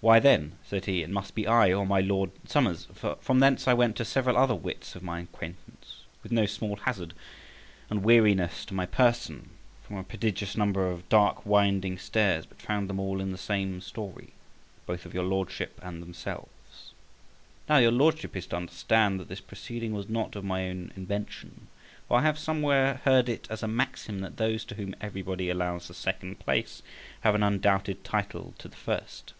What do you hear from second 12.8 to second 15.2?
them all in the same story, both of